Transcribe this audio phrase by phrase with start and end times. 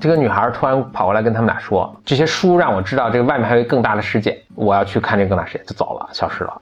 [0.00, 6.60] 这个女孩突然跑过来跟他们俩说：“这些书让我知道这个外面还有更大的世界，我要去看这个更大世界。”就走了，消失了。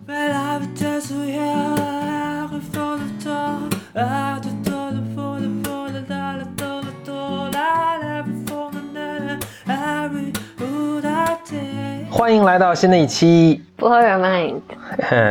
[12.11, 14.63] 欢迎来到新的一期 Blow your mind，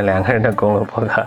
[0.03, 1.25] 两个人的公路播客。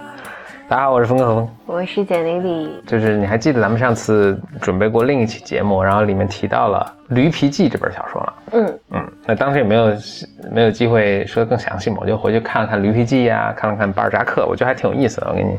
[0.71, 1.49] 大家好，我是峰哥何峰。
[1.65, 2.83] 我是简丽丽。
[2.87, 8.35] 就是你还记得咱们上次准备过另一期节目，然后里面提到了《驴皮记》这本小说了。
[8.53, 9.93] 嗯，嗯，那当时也没有
[10.53, 15.57] 没有机会说得更详细嘛，我就回去看了看《驴皮记》呀，看了看巴尔扎克，我觉得还挺有意思的，我给你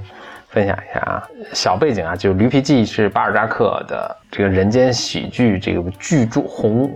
[0.50, 1.24] 分享一下啊。
[1.54, 6.88] 小背景啊，就是《驴皮记》是巴尔扎克的这个人间喜剧这个巨著红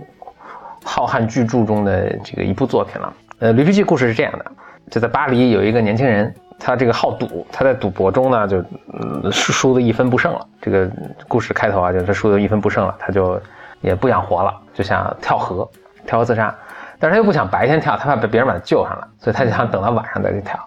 [0.84, 3.12] 浩瀚巨著中的这个一部作品了。
[3.40, 4.44] 呃，《驴皮记》故事是这样的，
[4.88, 8.58] 就在巴黎有一个年轻人，他这个好赌，他在赌博中呢就
[8.92, 10.46] 嗯输输的一分不剩了。
[10.60, 10.90] 这个
[11.28, 13.40] 故事开头啊，就是他输的一分不剩了，他就
[13.80, 15.68] 也不想活了，就想跳河，
[16.06, 16.54] 跳河自杀。
[16.98, 20.58] 但是他又不想白天跳，他怕被别人把他救上来，所以他就想等到晚上再去跳。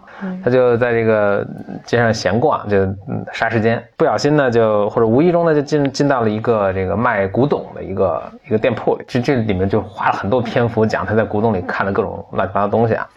[0.43, 1.45] 他就在这个
[1.85, 3.83] 街上闲逛，就嗯杀时间。
[3.95, 9.05] 不小心呢，就或者无意中呢，就进进到了一个这个卖古董的一个一个店铺里。
[9.07, 13.07] 这这里面就花了很多篇幅讲他在古董里看的各种乱七八糟东西啊。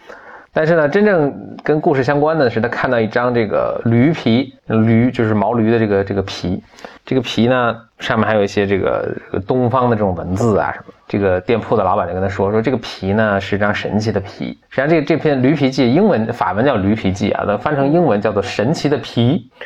[0.53, 6.61] 但是呢，真正跟故事相关的是，他看到一张这个驴皮，驴就是毛驴的这个这个皮，
[7.05, 10.85] 这个皮呢上面还有一些这个这个东方的这种文字啊什么。
[11.07, 14.57] 这个店铺的老板就跟他说说，这个皮呢是一张神奇的皮。
[14.69, 19.49] 实际上，这这篇驴皮记，英文法文叫驴皮记啊，那翻成英文叫做神奇的皮。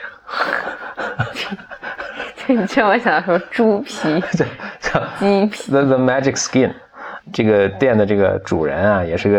[2.47, 4.45] 你这我想说猪皮、 这
[4.79, 6.71] 叫鸡皮，The The Magic Skin，
[7.33, 9.37] 这个店的这个主人啊，也是个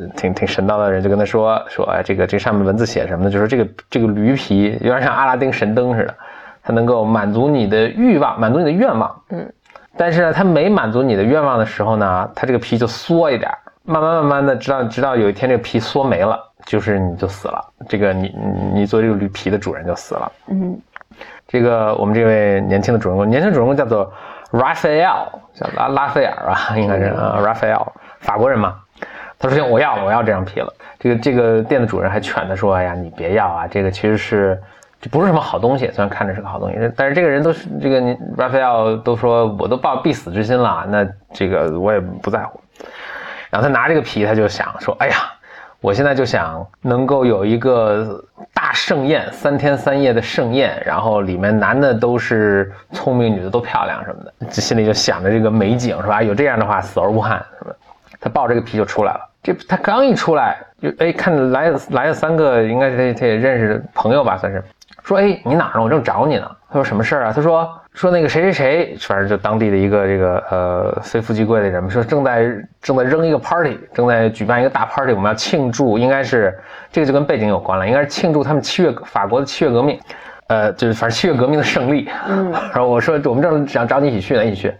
[0.00, 3.30] 呃挺挺神叨的人，就跟他说说，哎，这个这上面文字写什么呢？
[3.30, 6.14] 就说这个这个驴皮有点像阿拉丁神灯似的，
[6.62, 9.22] 它能够满足你的欲望，满足你的愿望。
[9.30, 9.52] 嗯，
[9.96, 13.50] 但是呢，它没满足你的愿望的时候呢，它这个皮就缩一点，
[13.84, 17.64] 慢慢慢慢的，直到直到有一天这个皮缩没了，就是你就死了。
[17.88, 18.34] 这个你
[18.74, 20.32] 你做这个驴皮的主人就死了。
[20.48, 20.76] 嗯，
[21.46, 24.12] 这个我们这位年轻的主人公，年轻主人公叫做
[24.54, 27.88] Raphael，叫拉拉斐尔啊， 应该是啊，Raphael，
[28.20, 28.76] 法国人嘛。
[29.36, 34.62] 他说：“行，我要了，我要这张皮了。”这个这个店的主人还劝他说：“哎呀，你别要啊，这个其实是
[35.00, 42.60] 这不是什么好东西，虽然看着是个好东西，但是这个人都是这个你 Raphael 都说我都抱必死之心了，那这个我也不在乎。”
[43.50, 45.16] 然后他拿这个皮，他就想说：“哎呀。”
[45.84, 48.18] 我现在就想能够有一个
[48.54, 56.22] 大盛宴，三天三夜的盛宴，然后里面男的都是聪明，女的都漂亮什么的，这心里就想着这个美景是吧？
[56.22, 57.74] 有这样的话，死而无憾什么。
[58.18, 64.64] 他抱这个皮就出来了，这他刚一出来就哎看来来了三个，应该是他他也认识朋友吧，算是。
[65.02, 65.82] 说哎你哪儿呢？
[65.82, 66.50] 我正找你呢。
[66.70, 67.32] 他说什么事儿啊？
[67.36, 72.44] 他说说那个谁谁谁，反正就当地的一个这个呃非富即贵的人，说正在
[72.82, 76.58] 正在扔一个 party，正在举办一个大 party，我们要庆祝，应该是
[76.90, 79.98] 这个就跟背景有关了，应该是庆祝他们七月法国的七月革命，
[80.48, 82.10] 呃就是反正七月革命的胜利。
[82.28, 84.74] 嗯， 然后我说我们正想找你一起去呢，一起去。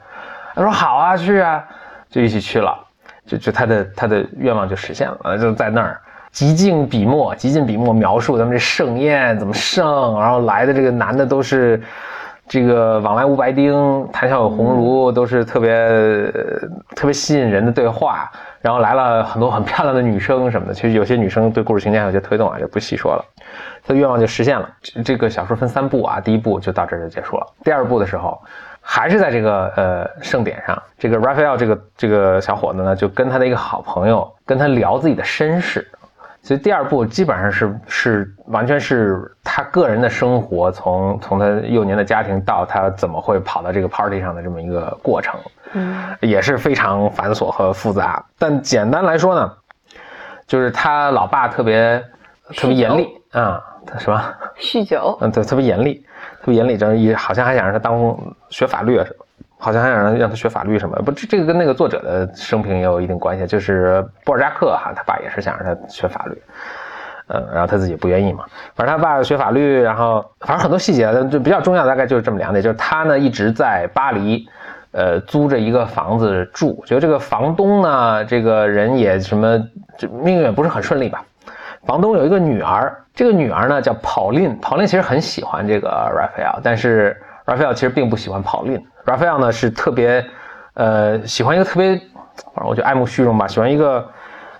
[0.57, 1.65] 他说好啊，去啊，
[2.11, 2.77] 就一起去了，
[3.25, 6.01] 就就他的他的愿望就实现了，就在那儿。
[6.33, 11.81] 极尽笔墨，极尽笔墨描述咱们这盛宴怎么盛，然后来的这个男的都是
[12.47, 16.31] 这个往来无白丁，谈笑有鸿儒，都是特别、呃
[16.95, 18.31] 特别吸引人的对话。
[18.61, 23.25] 然后来了很多很漂亮的女生什么的，其实有些女生对故事情节还有些推动啊，就不细说了。
[23.87, 24.69] 他的愿望就实现了。
[24.81, 27.47] 这这个小说分三部啊，第一部就到这儿就结束了。
[27.63, 28.41] 第二部的时候，
[28.81, 35.87] 还是在这个呃盛典上，这个 Raphael 这个这个小伙子呢，就跟他的一个好朋友跟他聊自己的身世。
[36.45, 45.41] 所以第二部基本上是是完全是他个人的生活，从从他幼年的家庭到他怎么会跑到这个 party 上的这么一个过程，
[45.73, 48.23] 嗯，也是非常繁琐和复杂。
[48.39, 49.51] 但简单来说呢，
[50.47, 51.99] 就是他老爸特别
[52.55, 54.23] 特别严厉啊，他什么？
[54.61, 56.05] 酗酒，嗯，对，特别严厉，
[56.43, 58.15] 特别严厉，这一好像还想让他当
[58.51, 59.25] 学法律啊什么，
[59.65, 66.43] 好像还想让让他学法律什么，不，这这个跟那个作者的生平也有一定关系，就是布尔扎克哈，他爸也是想让他学法律，
[67.29, 68.45] 嗯，然后他自己不愿意嘛，
[68.75, 74.47] 反正他爸学法律，然后反正很多细节就比较重要，大概就是这么两点，就是他呢一直在巴黎。
[74.97, 79.59] 呃，租着一个房子住，觉得这个房东呢，这个人也什么，
[79.99, 81.25] 就命运不是很顺利吧。
[81.85, 88.83] 房东有一个女儿，这个女儿呢叫 Pauline，Pauline 其实很喜欢这个 Raphael，但是 Raphael 其实并不喜欢跑令。
[89.05, 90.25] Raphael 呢是特别，
[90.75, 94.11] 呃，喜欢一个特别，反正我就爱慕虚荣吧，喜欢一个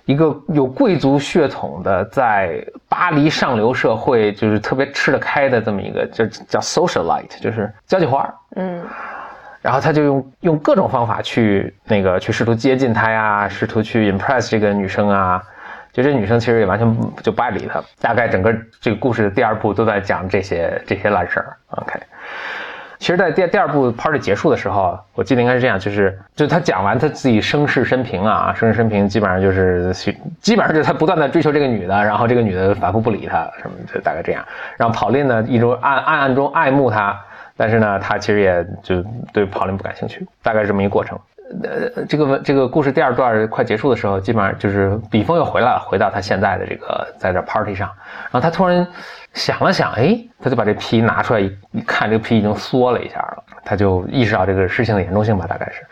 [0.05, 8.33] 一个有贵族血统的，在巴黎上流社会就是特别吃得开的这么一个，就叫 socialite，就是交际花儿。
[8.55, 8.83] 嗯
[9.61, 15.41] 然后他就用用各种方法去那个去试图接近她呀，试图去 impress 这个女生啊。
[15.91, 17.81] 就这女生其实也完全就不爱理他。
[17.99, 21.57] 大概整个这个故事的第二部都在讲这些这些烂事儿。
[21.69, 21.99] OK，
[22.97, 29.93] 其实，在第第二部 party 结束的时候，我记得应该是这样，就是就他讲完他自己生世生平啊，生世生平基本上就是
[30.41, 34.43] 基本上就是他不断的追求这个女的，然后这个女的反复不理他什么，就大概这样。
[34.77, 37.19] 然后跑令呢，一直暗暗暗中爱慕他，
[37.57, 39.03] 但是呢，他其实也就
[39.33, 41.19] 对跑令不感兴趣，大概是这么一个过程。
[41.63, 47.87] 呃，这个这个故事第二段快结束的时候，基本上就是笔锋又回来了，回到他现在的这个在这 party 上，
[48.31, 48.87] 然后他突然
[49.35, 55.85] 想了想，哎，他就把这皮拿出来一看，这个皮已经缩了一下了，他就意识到这个事情的严重性吧，大概是。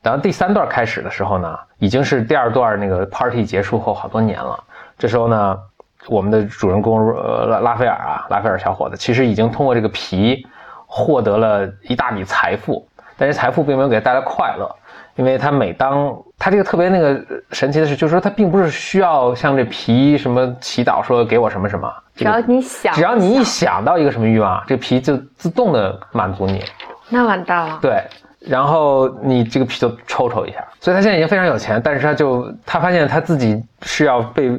[0.00, 4.58] 然后第三段开始的时候呢，已经是第二段那个 party 结束后好多年了。
[4.96, 5.58] 这时候呢，
[6.06, 10.46] 我们的主人公呃拉拉斐尔啊，拉斐尔小伙子，其实已经通过这个皮
[10.86, 12.86] 获得了一大笔财富，
[13.18, 14.72] 但是财富并没有给他带来快乐。
[15.16, 26.62] 因为他每当他这个特别那个神奇的是，就是说他并不是需要像这皮什么祈祷说给我什么什么，只要你想，只要你一想到一个什么欲望，这皮就自动的满足你。
[27.08, 27.78] 那完蛋了。
[27.82, 28.02] 对，
[28.40, 34.50] 然后你这个皮就抽抽一下，所以他现在已经非常有钱，但是他就他发现他自己是要被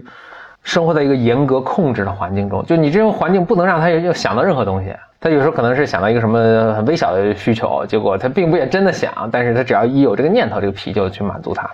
[0.63, 4.94] 生活在一个严格控制的环境中，就你这种环境不能让他又想到任何东西。
[5.22, 11.68] 他有时候可能是想到一个什么很微小的需求，结果他并不也真的想，但是他只要一有这个念头，这个皮就去满足他，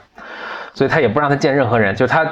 [0.74, 2.26] 所以他也不让他见任何人，就他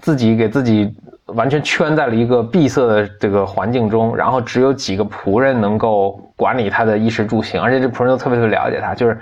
[0.00, 0.94] 自己给自己
[1.34, 9.18] 完全圈在了一个闭塞的这个环境中，然后只有几个仆人能够管理他的衣食住行，而且这仆人都特别特别了解他，就是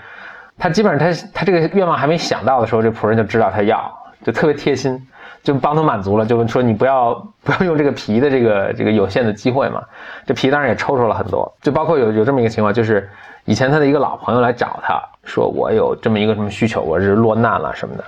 [0.58, 3.90] 他基本上他他这个愿望还没想到的时候，这仆人就知道他要，
[4.24, 5.00] 就特别贴心。
[5.40, 7.14] 就帮他满足了，就说你不要
[7.44, 9.80] 不要用这个皮的这个这个有限的机会嘛。
[10.26, 13.08] 这皮当然也抽抽了很多，就包括有有这么一个情况，就是
[13.44, 18.04] 以前他的一个老朋友来找他说，我有这么一个什么需求，我是落难了什么的。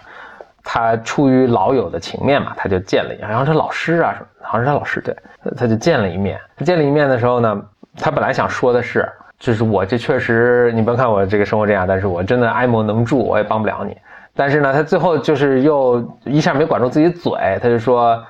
[0.62, 5.16] 他出于老友的情面嘛，他就见了一下，然后是老师啊什么，好像是他老师对，
[5.56, 6.38] 他就见了一面。
[6.58, 7.62] 见了一面的时候呢，
[7.98, 9.08] 他本来想说的是，
[9.38, 13.96] 就是我这确实，你甭看我这个生活这样，但是我真的爱莫能助，我也帮不了你。
[14.34, 18.22] 但是呢，他最后就是又一下没管住自己嘴，他就说：“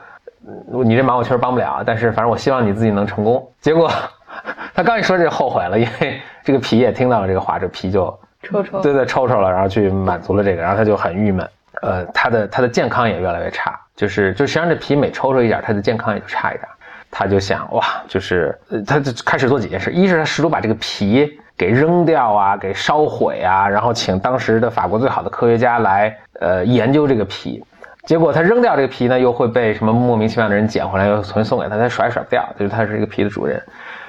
[0.84, 3.88] 你这忙我确实帮不了，但是反正我希望你自己能成功。”结果
[4.74, 11.46] 他刚一说这后悔了，因为这个皮也听到了这个话，这皮就抽抽，对对抽抽了，然后去满足了这个，然后他就很郁闷。
[11.82, 16.66] 呃，他的他的健康也越来越差，就是就实际上这皮每抽抽一点，他的健康也就差一点。
[17.10, 21.38] 他就想哇，就是呃他就开始做几件事，一是他试图把这个皮。
[21.56, 27.62] 给扔掉啊，给烧毁啊，然后请当时的法国最好的科学家来呃研究这个皮，
[28.06, 33.62] 结果他扔掉这个皮呢，又会被什么莫名其妙的人捡回来，又重新送给他，他甩也甩不掉，就是他是一个皮的主人。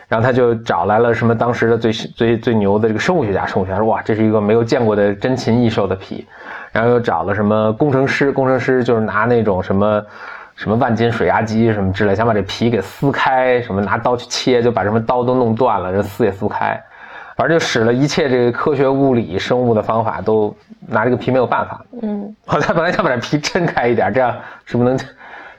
[0.07, 6.25] 然后他就找来了什么当时的最最最牛的这个生物学家，生物学家说哇，这是一个没有见过的珍禽异兽的皮。
[6.71, 10.01] 然后又找了什么工程师，工程师就是拿那种什么
[10.55, 16.81] 什么万斤水压机什么之类，想把这皮给撕开，什么拿刀去切，就把什么刀都弄断了，人撕也撕不开。
[17.35, 20.55] 反正就使了一切这个科学、物理、生物的方法，都
[20.87, 21.83] 拿这个皮没有办法。
[22.01, 24.35] 嗯，他本来想把这皮撑开一点，这样
[24.65, 24.99] 是不是能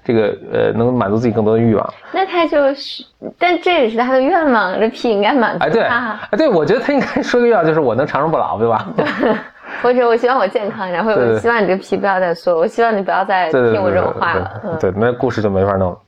[0.05, 1.95] 这个呃能满足自己更多的欲望？
[2.13, 3.05] 那他就是，
[3.39, 5.67] 但这也是他的愿望，这皮应该满足他。
[5.67, 8.87] 哎，对，哎，对，我觉得他应该说个愿望，就是我能长生不老，对吧？
[9.83, 14.79] 或者我希望我健康，然后我希望你这个皮不要再缩，我希望你不要再听我这种话了。
[14.81, 15.99] 对，那故事就没法弄了。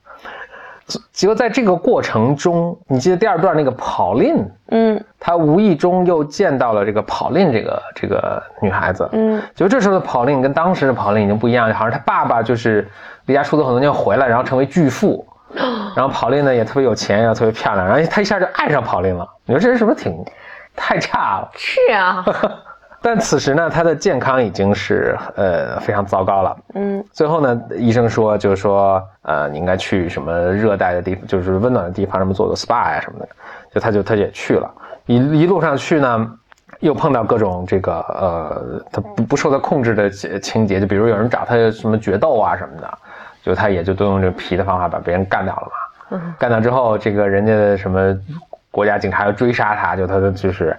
[1.11, 12.87] 结果在这个过程中，你记得第二段那个跑令，嗯，他无意中又见到了这个跑令这个这个女孩子，嗯，就这时候的跑令跟当时的跑令已经不一样，好像他爸爸就是
[13.25, 15.25] 离家出走很多年回来，然后成为巨富，
[15.97, 19.27] 然后跑令呢也特别有钱，然后特别漂亮，然后他一下就爱上跑令了。
[19.45, 20.23] 你说这人是不是挺
[20.75, 21.49] 太差了？
[21.55, 22.23] 是啊。
[23.05, 26.57] 但此时呢，他的健康已经是呃非常糟糕了。
[26.73, 33.27] 嗯，最后呢，医生说就是说，呃，你应该去什么热带的地方，就是温暖的地方，什么做做 SPA 呀什么的。
[33.71, 34.67] 就他就他也去了，
[35.05, 36.31] 一一路上去呢，
[36.79, 42.97] 又碰到各种这个呃，他不不受他控制的情节，就比如有人找他什么决斗啊什么的，
[43.43, 46.17] 就他也就都用这皮的方法把别人干掉了嘛。
[46.17, 48.17] 嗯，干掉之后，这个人家的什么
[48.71, 50.75] 国家警察要追杀他，就他的就是。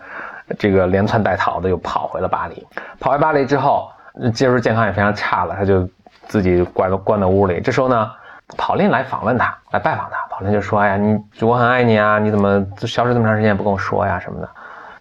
[0.58, 2.66] 这个连窜带逃的又跑回了巴黎，
[3.00, 3.90] 跑回巴黎之后，
[4.32, 5.88] 接触健康也非常差了，他就
[6.26, 7.60] 自己关关在屋里。
[7.60, 8.10] 这时候呢，
[8.56, 10.16] 跑令来访问他，来拜访他。
[10.30, 14.48] 跑令就说：“哎呀，你我很爱你啊，你怎么消失这么长时间不跟我说呀什么的。”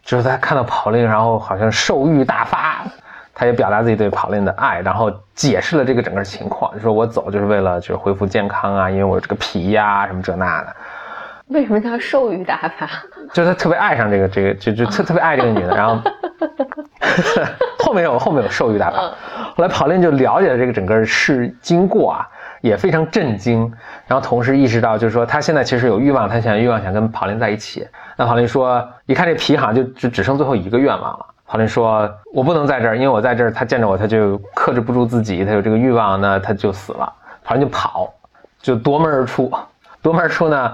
[0.01, 2.85] 就是他看到跑令，然后好像兽欲大发，
[3.33, 10.75] 他也表达自己对跑令的爱，然后解释了这个整个情况，就说我走就是为了就是恢复健康啊，因为我这个皮呀什么这那的。
[11.47, 12.87] 为什么叫兽欲大发？
[13.33, 16.01] 就是他特别爱上这个这个，就就特特别爱这个女的，然后
[17.79, 18.97] 后面有后面有兽欲大法。
[19.55, 22.27] 后来跑林就了解了这个整个事经过啊，
[22.61, 23.71] 也非常震惊，
[24.07, 27.87] 然后同时意识到就是说他现在其实有欲望，他想欲望想跟跑林在一起。
[28.17, 31.25] 那跑林说，一看这皮好像就就只剩最后一个愿望了。
[31.47, 37.13] 跑林说：“我不能在这儿，因为我在这儿，他见着我，他就克制不住自己，他有这个欲望，那他就死了。”
[37.45, 38.11] 跑林就跑，
[38.59, 39.51] 就夺门而出。
[40.01, 40.73] 夺门而出呢，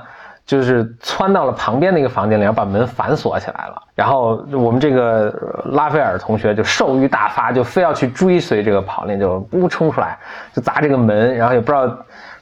[0.51, 3.81] 就是窜到了旁边的一个房间里，然后把门反锁起来了。
[3.95, 5.33] 然后我们这个
[5.67, 10.19] 拉斐尔同学就兽欲大发，就非要去追随这个跑林，就呜冲出来，
[10.53, 11.97] 就砸这个门，然后也不知道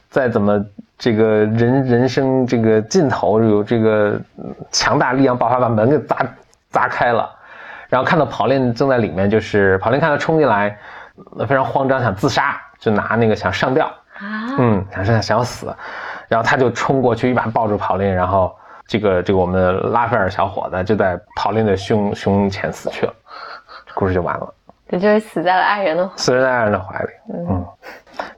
[0.08, 0.60] 再怎么
[0.98, 4.20] 这个人人生这个尽头有这个
[4.72, 6.16] 强大力量爆发，把门给砸
[6.68, 7.30] 砸开了。
[7.88, 10.76] 然后看到跑林正在里面，就是跑林看他冲进来，
[11.46, 15.72] 非常慌张，想自杀，就拿那个想上吊啊，嗯，想想想要死，
[16.30, 18.56] 然后他就冲过去，一把抱住跑林，然后
[18.86, 23.12] 这个这个我们拉斐尔小伙子就在跑林的胸胸前死去了，
[23.94, 24.54] 故事就完了。
[24.88, 27.08] 这就是死在了爱人的死在爱人的怀里。
[27.32, 27.66] 嗯，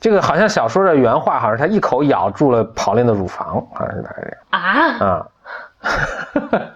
[0.01, 4.61] 这个好像小说的原话，好像他一口咬住了跑林的乳房，好像是大概这样啊
[5.07, 5.27] 啊。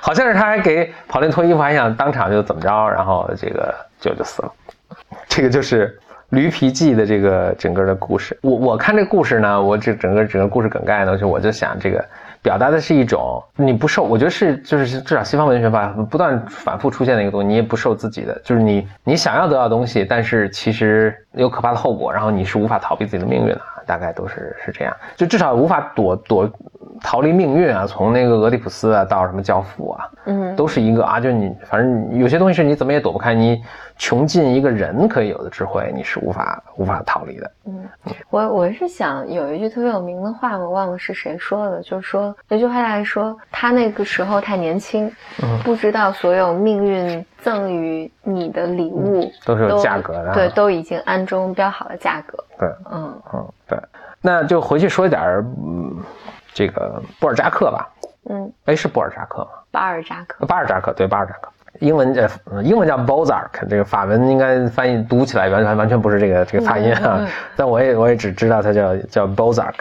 [0.00, 4.52] 好像是他还给跑林脱衣服，还想当场就怎么着，然后这个就就死了。
[5.28, 5.88] 这个就是
[6.32, 8.36] 《驴皮记》的这个整个的故事。
[8.40, 12.02] 我我看这故事呢，我这整个整个故事梗概呢，就我就想这个
[12.40, 26.50] 表达的是一种你不受，我觉得是就是至少西方文学吧，不断反复出现的一个东西，你也不受自己的，就是你你想要得到东西，但是其实有可怕的后果，然后你是无法逃避自己的命运的，大概都是是这样，就至少无法躲躲。
[27.04, 33.60] 逃离命运啊，从那个俄狄浦斯啊到什么教父啊，嗯，都是一个啊，就你反正有些东西是你怎么也躲不开，你
[33.96, 37.50] 穷尽一个人可以有的智慧，你是无法无法逃离的。
[37.66, 37.88] 嗯，
[38.30, 45.10] 我我是想有一句特别有名的话，我忘了是谁说的，就是说那句话来说，他那个时候太年轻，
[45.64, 52.38] 不知道所有命运赠予你的礼物都是有价格的，对，都已经暗中标好了价格。
[52.66, 53.22] 对，嗯。
[53.34, 53.78] 嗯，对，
[54.20, 55.20] 那就回去说一点
[55.64, 55.96] 嗯。
[56.54, 57.88] 这个布尔扎克吧，
[58.28, 59.48] 嗯，哎，是布尔扎克吗？
[59.70, 61.48] 巴尔扎克，巴尔扎克，对，巴尔扎克，
[61.80, 62.12] 英文
[62.44, 67.26] 呃，英文叫 Bozark，这个法文应该翻译读起来完全完全不是这个这个发音啊，
[67.56, 69.76] 但我也我也只知道他叫叫 Bozark，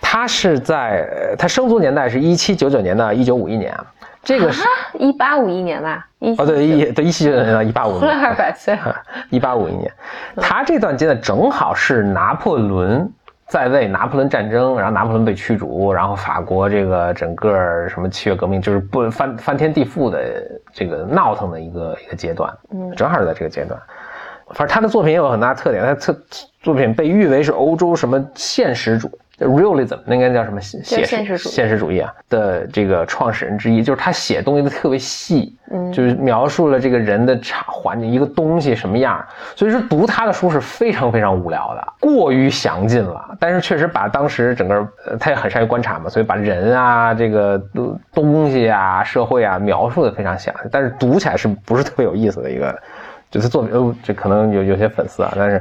[0.00, 3.78] 他是在他生卒年代是一七九九年到一九五一年，
[4.24, 4.64] 这个是
[4.98, 6.06] 一八五一年吧？
[6.38, 8.76] 哦，对，一对一七九九年到一八五，活 了二百岁，
[9.30, 9.92] 一八五一年，
[10.36, 13.12] 他这段阶段正好是拿破仑。
[13.46, 20.18] 在位，拿破仑战争，然后拿破仑被驱逐，然后法国这个整个什么七月革命，就是不翻翻天地覆的
[20.72, 23.78] 这个闹腾的一个一个阶段，嗯，正好是在这个阶段。
[24.54, 26.18] 反正他的作品也有很大特点，他特
[26.62, 29.10] 作品被誉为是欧洲什么现实主。
[29.38, 39.24] Realism 那应该叫什么写现实现实主义啊的这个创始人之一，就是他写东西都特别细，嗯，就是描述了这个人的场环境，一个东西什么样，
[39.56, 43.36] 所以说读他的书是非常非常无聊的，过于详尽了。
[43.40, 44.86] 但是确实把当时整个
[45.18, 47.60] 他也很善于观察嘛，所以把人啊这个
[48.12, 52.76] 东西啊社会啊描述的非常详细，但是读起来是不是特别有意思的一个，
[53.34, 55.60] 就他作品呃，这可能有有些粉丝啊，但是。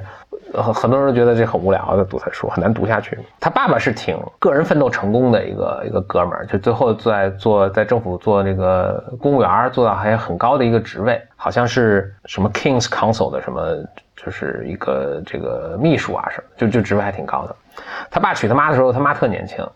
[0.56, 3.18] 很很多人都觉得这很无聊的读他书，很难读下去。
[3.40, 13.62] 他爸爸是挺个人奋斗成功的一个一个哥们儿，就最后在做在政府做那个公务员，做到还很高的一个职位，好像是什么 King's Council 的什么，
[14.16, 17.56] 就是一个这个秘书啊什么，就就职位还挺高的。
[18.12, 19.68] 他爸娶他妈的时候，他妈特年轻，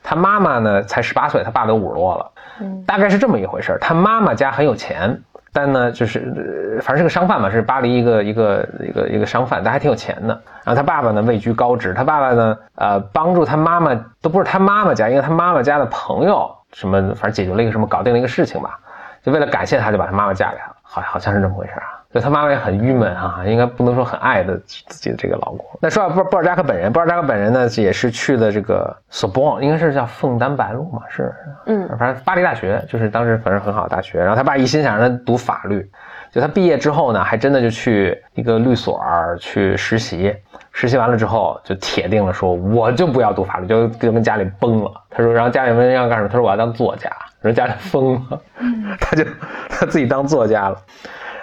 [0.00, 2.30] 他妈妈呢才十八岁，他爸都五十多了，
[2.60, 5.20] 嗯，大概是这么一回事他妈妈家很有钱。
[5.52, 10.40] 但呢，就是反正是个商贩嘛，是巴黎一个一个一个一个商贩，但还挺有钱的。
[10.64, 18.78] 然后他爸爸呢位居高职，他爸爸呢，呃，帮助他妈妈都不是他妈妈家，因为他妈妈家的朋友什么，反正解决了一个什么，搞定了一个事情吧。
[19.22, 21.99] 就为了感谢他，就把他妈妈嫁给他，好好像是这么回事啊。
[22.12, 25.64] 就他妈妈也很郁闷啊，应该不能说很爱的自己的这个老公。
[25.80, 31.32] 那说到布布尔扎克本人，布尔扎克本人呢也是去的这个索邦，应该是叫枫丹白露嘛，是，
[31.66, 34.18] 嗯，反正巴黎大学就是当时反正很好的大学。
[34.18, 35.88] 然后他爸一心想让他读法律，
[36.32, 39.00] 就他毕业之后呢，还真的就去一个律所
[39.38, 40.34] 去实习，
[40.72, 44.92] 实习完了之后就铁定了说我就不要读法律，就就跟家里崩了。
[45.10, 47.08] 他说，然后家里问要干什么，他说我要当作家。
[47.40, 48.40] 人家里疯了，
[49.00, 49.24] 他就
[49.70, 50.76] 他自己当作家了。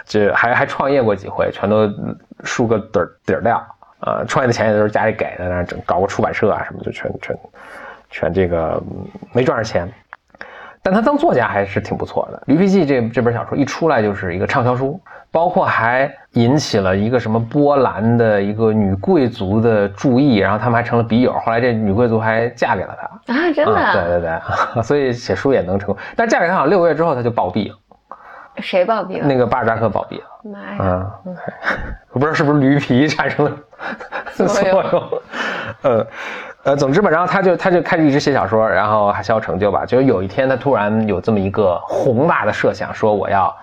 [0.07, 1.87] 就还还创业过几回，全都
[2.43, 3.57] 输个底儿底儿掉
[3.99, 4.23] 啊！
[4.27, 7.37] 创业的钱也都是家里给的，那整搞个出版社啊什么，就全全
[8.09, 8.81] 全这个
[9.33, 9.91] 没赚着钱。
[10.81, 12.37] 但他当作家还是挺不错的。
[12.45, 14.97] 《驴皮记》这这本小说一出来就是一个畅销书，
[15.29, 21.33] 包括还引起了一个什么波兰的一个女贵族的注意，然后他们还成了笔友。
[21.33, 23.33] 后来这女贵族还嫁给了他。
[23.33, 24.39] 啊，真的、啊，对对对，
[24.81, 25.97] 所以写书也能成功。
[26.15, 27.75] 但嫁给他好像六个月之后他就暴毙了，
[28.59, 29.27] 谁暴毙了？
[29.27, 30.25] 那个巴尔扎克暴毙了。
[30.43, 31.11] 妈呀！
[31.25, 31.35] 嗯，
[32.11, 33.51] 我 不知道是不是驴皮产生了
[34.33, 35.03] 作 作用用。
[35.83, 36.07] 呃
[36.63, 39.85] 呃，总之吧，然后他就他就开始一直写小说，然后还小有成就吧。
[39.85, 43.55] 就是有一天他突然有这么一个宏大的设想，说我要。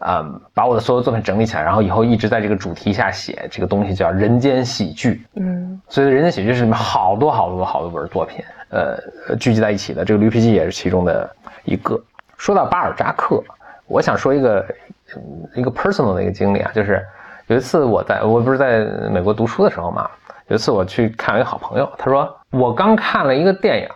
[0.00, 5.26] 嗯，把我的所有作品整理起来，然后以后一直在这个主题下写这个东西叫人间喜剧。
[5.36, 10.04] 嗯，所以人间喜剧是里面好多好多好多本作品，呃，聚集在一起的。
[10.04, 11.28] 这个《驴皮记》也是其中的
[11.64, 11.98] 一个。
[12.36, 13.42] 说到巴尔扎克，
[13.86, 14.66] 我想说一个
[15.14, 17.04] 嗯一个 personal 的一个经历啊，就是
[17.46, 20.10] 有一次我在我不是在美国读书的时候嘛，
[20.48, 23.88] 有一次我去看一个好朋友，他说我刚看了一个电影，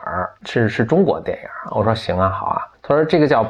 [0.45, 1.49] 是是中国电影。
[1.71, 2.63] 我说行啊，好啊。
[2.83, 3.47] 他说这个叫。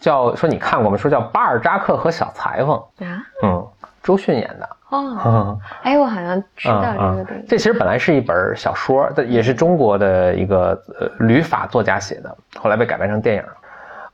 [0.00, 0.96] 叫说你看过吗？
[0.96, 2.74] 说叫巴尔扎克和小裁缝
[3.06, 3.68] 啊，嗯，
[4.02, 7.46] 周迅演的哦， 哎，我好像知道这个电影。
[7.46, 13.44] 这其实本来是一本小说，但也是中国的一个呃旅法作家写的，后来被改编成电影。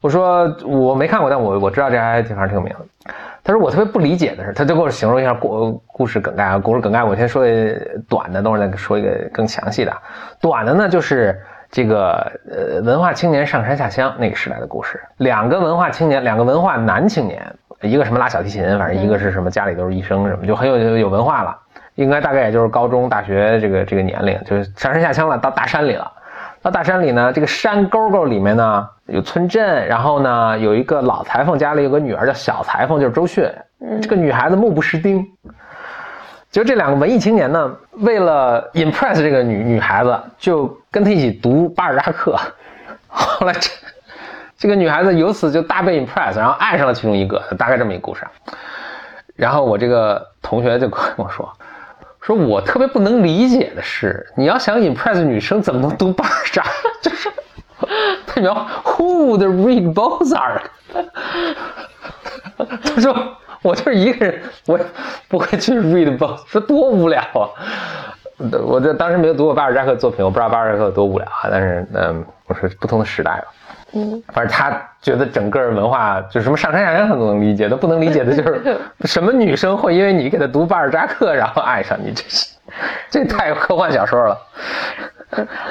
[0.07, 3.13] 我说我没看过，但我我知道这还挺反正挺有名的。
[3.43, 7.45] 他说我特别不理解的是，他就给我形容一下故故事梗概啊，故事梗概我先说
[8.09, 9.93] 短的，等会儿再说一个更详细的。
[10.41, 11.41] 短的呢就是。
[11.69, 17.43] 这个呃，文化青年上山下乡那个时代的故事，两个文化青年，两个文化男青年，
[17.83, 21.59] 一个什么拉小提琴，反正一个是什么家里都是医生什么，就很有有文化了，
[21.97, 26.11] 应该大概也就是高中、大学这个这个年龄，就是上山下乡了，到大山里了。
[26.67, 33.49] 到大山里呢，这个山沟沟里面呢有村镇，然后呢有一个老裁缝家里有个女儿叫小裁缝，就是周迅，
[34.03, 35.25] 这个女孩子目不识丁。
[36.51, 42.37] 就这两个文艺青年呢，为了 impress 这个女女孩子，就跟她一起读巴尔扎克。
[43.07, 43.71] 后来这
[44.59, 48.27] 这个女孩子由此就大被 impress，然后爱上了其中一个，大概这么一个故事。
[49.37, 51.49] 然后我这个同学就跟我说，
[52.27, 56.65] 说我特别不能理解的是，你要想 impress 女生，怎么能读巴尔扎？
[57.01, 57.31] 就是
[58.27, 58.53] 他描
[58.85, 60.63] Who would read Mozart？
[62.57, 63.15] 他说。
[63.63, 64.79] 我就是一个人，我
[65.29, 67.51] 不会去 read book，说多无聊啊！
[68.65, 71.49] 我这当时没有读过巴尔扎克的作品，我不知道巴尔扎克有多无聊啊。
[71.51, 73.47] 但是，嗯，我说不同的时代吧，
[73.97, 82.47] 嗯，反正他觉得整个文化就什么上山下乡他都能理解，他不能理解的就是 什么女生会因为你给他读巴尔扎克然后爱上你，这是
[83.11, 84.37] 这太科幻小说了。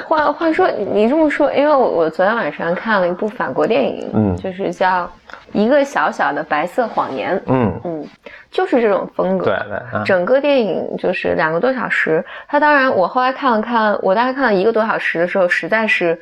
[0.06, 5.04] 话话说，你这么说，因为我我昨天晚上看了一部法国电影，嗯，就是叫
[5.52, 7.80] 《一个小小的白色谎言》，嗯。
[7.84, 8.04] 嗯，
[8.50, 12.24] 就是这种风格，对对，整个电影就是两个多小时。
[12.46, 16.20] 他当然，我后来看了看，我大概看了一个多小时的时候，实在是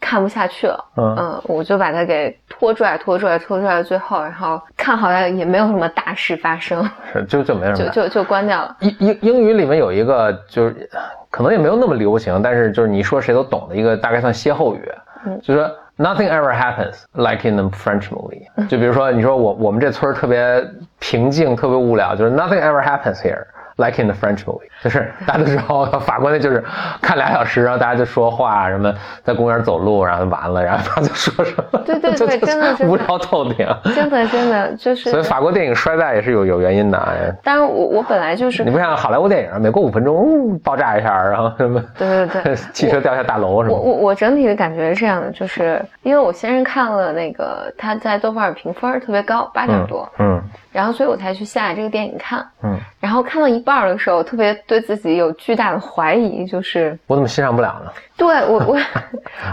[0.00, 8.76] 看不下去了，嗯，我就把它给拖拽、拖拽、拖拽到最后，然后看好像也没有什么大事发生，是就就没什么，就就就关掉了。
[8.80, 10.88] 英英英语里面有一个就是。
[11.32, 14.92] 可能也没有那么流行，但是就是你说谁都懂的一个大概算歇后语，
[15.24, 18.42] 嗯就是说 nothing ever happens like in the French movie。
[18.66, 20.60] 就比如说你说我我们这村特别
[20.98, 23.44] 平静，特别无聊，就是 nothing ever happens here。
[23.76, 26.62] Like in the French movie，就是大家都知道 法国那就是
[27.00, 31.78] 看俩小时，然后大家就说话，什么在公园走路，然后完了，然后他就说什么。
[31.86, 33.66] 对对 对，真的无聊透顶。
[33.94, 35.10] 真的真的就是。
[35.10, 36.98] 所以法国电影衰败也是有有原因的。
[36.98, 38.64] 哎，当然我我本来就是。
[38.64, 41.82] 你不像好莱坞电影，每过五分钟爆炸一下，然后什么。
[41.96, 42.56] 对对对。
[42.74, 43.76] 汽车掉下大楼什么。
[43.76, 50.06] 我我我整体的感觉是这样的，就是因为我先是看了那个他在豆瓣评分特别高，八点多。
[50.18, 50.42] 嗯。
[50.72, 52.46] 然后，所以我才去下这个电影看。
[52.62, 57.92] 嗯，然后看到一半的时候，特别对自己有巨大的怀疑，就是我怎么欣赏不了呢？
[58.16, 58.78] 对我，我，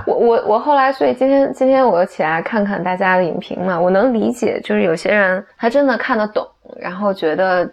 [0.06, 6.47] 我，我，我后来，所以今天，今天我又起来看看大家的影评嘛，我能理解，就是有些人他真的看得懂，
[6.80, 7.69] 然后觉得。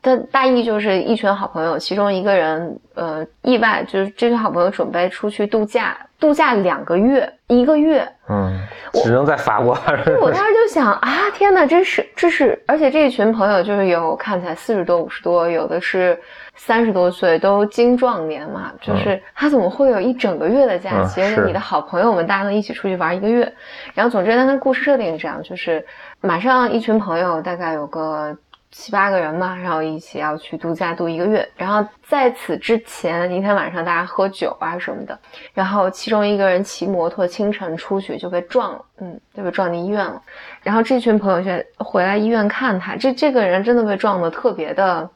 [0.00, 8.58] 他大意就是一群好朋友，其中一个人，呃，意外就是这群好朋友准备出去度假，度假两个月，一个月，嗯，
[8.94, 9.76] 只能在法国。
[10.22, 16.18] 我当时就想啊，天哪，这是这是，而且这一群朋友就是有看起来四十多、五十多，有的是
[16.56, 21.20] 三十多岁，都精壮年嘛，就是他怎么会有一整个月的假期？
[21.20, 23.52] 而且你的好朋友们大家能一起出去玩一个月，
[23.92, 25.84] 然后总之，他的故事设定是这样，就是
[26.22, 28.34] 马上一群朋友，大概有个。
[28.76, 31.48] 七八个人吧，然后一起要去度假度一个月。
[31.56, 35.16] 然后在此之前一天晚上，大家喝酒啊什么的。
[35.52, 40.20] 然后其中一个人骑摩托清晨出去就被撞了，嗯，就被撞进医院了。
[40.60, 45.08] 然后这群朋友就回来医院看他，这这个人真的被撞的特别的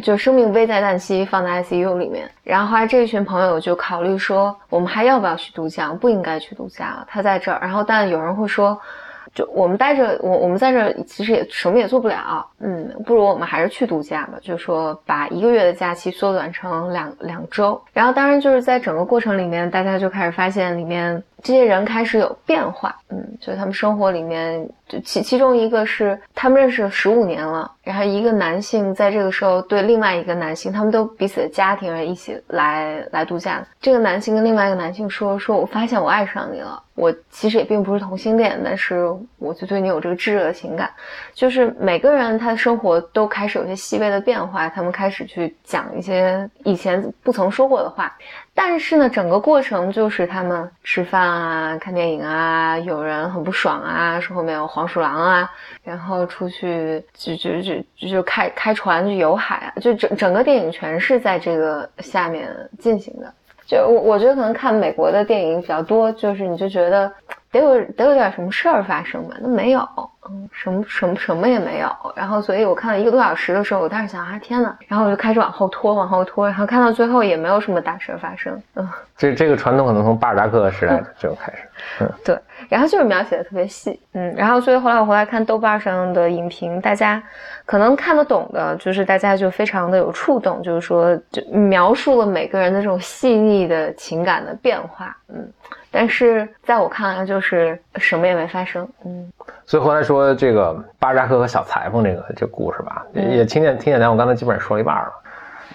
[0.00, 2.30] 就生命危在旦夕，放在 ICU 里面。
[2.44, 5.88] 然后后来这一群朋友就考虑说，我们还要不要去度假？
[5.88, 7.58] 不应该去度假了，他在这儿。
[7.60, 8.80] 然后但有人会说。
[9.32, 14.38] 就我们待着，我我们在这其实也什么也做不了，嗯，不如我们还是去度假吧。
[14.40, 17.80] 就是说，把一个月的假期缩短成两两周。
[17.92, 33.64] 然后，当然就是在整个过程里面，大家就开始发现里面这些人开始有变化，嗯，就他们生活里面，就其其中一个是他们认识了十五年了，然后一个男性在这个时候对另外一个男性，他们都彼此的家庭人一起来来度假。
[33.80, 40.90] 这个男性跟另外一个男性说：“说我发现我爱上你了。”我其实也并不是同性恋，但是我就对你有这个炙热的情感。
[41.32, 48.14] 就是每个人他的生活都开始有些细微的变化，他们开始去讲一些以前不曾说过的话。
[48.62, 55.50] 但是呢，整个过程就是他们吃饭啊、看电影啊，有人很不爽啊，说后面有黄鼠狼啊，
[55.82, 63.32] 然后出去就就就就开开船去游海啊，就整整个电影全是在这个下面进行的。
[63.66, 67.10] 就我我觉得可能看美国的电影比较多，就是你就觉得
[67.52, 69.80] 得有得有点什么事儿发生吧，那没有，
[70.28, 71.88] 嗯，什么什么什么也没有。
[72.14, 78.62] 然后所以我看了一个多小时的时候，我当时想啊天呐，然后我就开始往后拖，往后拖，然后看到最后也没有什么大事发生。
[78.76, 81.58] 嗯，这这个传统可能从巴尔扎克时代就开始。
[82.00, 87.20] 嗯，对，然后就是描写的特别细，嗯，然后所以后来我回来看豆瓣上的影评，大家
[87.66, 95.50] 可能看得懂的，就是大家就非常的有触动，就是说就描述了每个人的这种细腻的情感的变化，嗯，
[95.90, 99.30] 但是在我看来就是什么也没发生，嗯，
[99.66, 105.12] 所以后来说这个巴扎克和小裁缝这个这故事吧，也听见听见咱我刚才基本上说了一半了。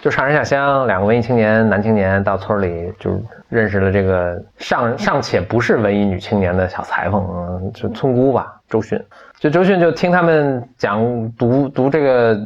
[0.01, 9.01] 就上山下乡，两个文艺青年男青年到村里，就认识了这个尚尚且不是文艺女青年的小裁缝，嗯，就村姑吧，周迅。
[9.39, 11.01] 就周迅就听他们讲
[11.37, 12.37] 读读这个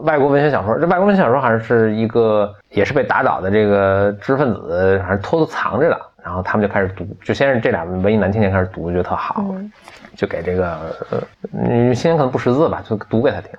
[0.00, 6.00] 外国文学小说，这外国文学小说好像是一个也是被打倒的这个知识分子，还是偷偷藏着的。
[6.24, 9.44] 然后他们就开始读，就先是这俩文艺男青年开始读，觉得特好，
[10.14, 13.50] 就给这个呃女青年可能不识字吧，就读给他听。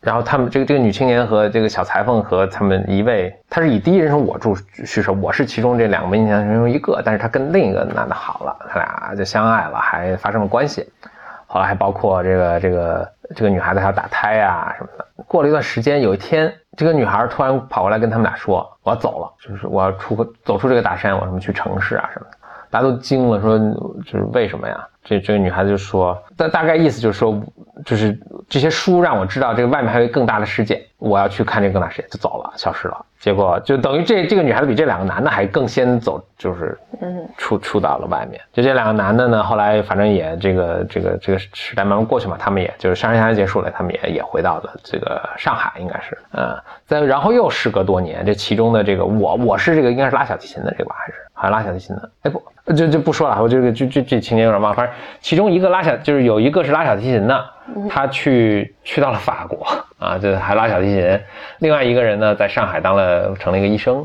[0.00, 10.88] 然后他们这个这个女青年和这个小裁缝和他们一位，他是以第一人称我住叙述，我是其中这两个文艺男人中一个，但是他跟另一个男的好了，他俩就相爱了，还发生了关系。
[11.48, 15.06] 后来还包括这个这个这个女孩子还要打胎呀什么的。
[15.26, 22.36] 过了一段时间，有一天这个女孩突然跑过来跟他们俩说：“我要走了，就是我要出走出这个大山，我什么去城市啊什么的。”
[22.76, 23.58] 大家都惊了，说
[24.04, 24.86] 就是为什么呀？
[25.02, 27.40] 这这个女孩子就说，大大概意思就是说，
[27.86, 28.18] 就是
[28.50, 33.06] 这些书让我知道这个外面还有更大的世界，我要去看这个更大世界，就走了，消失了。
[33.18, 38.38] 结果就等于这这个女孩子比这两个男的还更先走，就是嗯出出到了外面。
[38.52, 52.10] 就这两个男的呢，后来反正也这个这个这个时代慢慢过去嘛，他们也就是上山下乡结束了，他们也也回到了这个上海，应该是嗯，再然后又时隔多年，这其中的这个我我是这个应该是拉小提琴的这个吧，还是好像拉小提琴的？
[52.22, 52.42] 哎不。
[52.74, 57.44] 就就不说了，我这个就这这情节有点忘，反正其中一个拉小就是有一个是拉小提琴的，
[57.88, 59.64] 他去去到了法国
[60.00, 61.20] 啊，就还拉小提琴。
[61.60, 64.04] 另外一个人呢，在上海当了成了一个医生。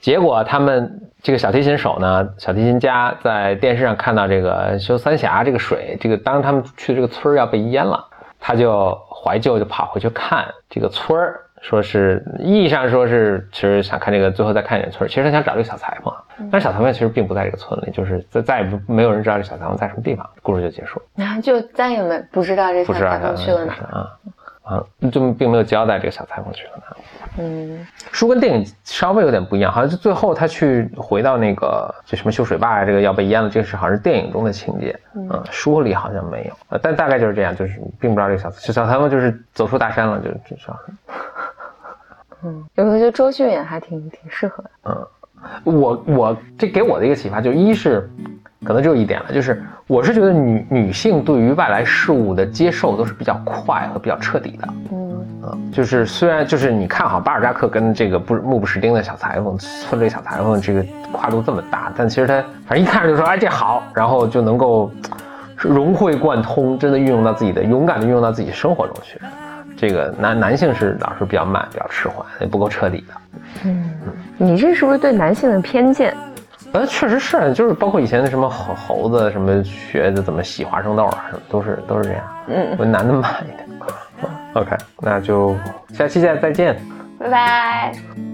[0.00, 8.04] 结果他们这个小提琴手呢，小提琴家在电视上看到这个修三峡这个水，这个当他们去的这个村要被淹了，
[8.40, 11.41] 他就怀旧就跑回去看这个村儿。
[11.62, 15.08] 说是意义上说是，其实想看这个，最后再看一眼村。
[15.08, 16.12] 其实他想找这个小裁缝，
[16.50, 20.28] 但是小裁缝其实并不在这个村里，就是再再也不没有人知道这小裁缝在什么地方。
[20.42, 24.10] 故事就结束，然后就再也没不知道这小裁缝去了哪啊
[24.62, 26.96] 啊，就并没有交代这个小裁缝去了哪。
[27.38, 40.78] 嗯，书跟电影稍微有点不一样，好像就最后他去回到那个就什么修水坝呀，这个要被淹了，这个是好像是电影中的情节，嗯，书里好像没有，呃，但大概就是这样，就是并不知道这个小小裁缝就是走出大山了，就至少。
[42.44, 44.70] 嗯，有时候觉得周迅也还挺挺适合的。
[44.84, 45.06] 嗯，
[45.64, 48.10] 我我这给我的一个启发，就一是
[48.64, 54.68] 可能只有一点了，就是我是觉得女女性对于外来事物的接受都是比较快和比较彻底的。
[54.92, 64.88] 嗯嗯，就是虽然就是你看好，巴尔扎克跟这个不目不识丁的小裁缝村里小裁缝这个跨度这么大，但其实他反正一看就说哎这好，然后就能够
[65.56, 69.20] 融会贯通，真的运用到自己的勇敢的运用到自己生活中去。
[69.82, 73.14] 这个男男性是老是比较慢，比较迟缓，也不够彻底的。
[73.64, 73.90] 嗯，
[74.38, 76.16] 你这是不是对男性的偏见？
[76.72, 82.22] 呃，确实是，就是包括以前的什么猴猴子，什么学的怎么洗花生豆啊，什么都是都是这样。
[82.46, 83.68] 嗯，我男的慢一点。
[84.52, 85.56] OK，那就
[85.92, 86.80] 下期再再见，
[87.18, 88.31] 拜拜。